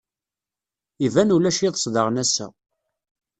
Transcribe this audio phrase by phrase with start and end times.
[1.05, 2.47] Iban ulac iḍes daɣen ass-a.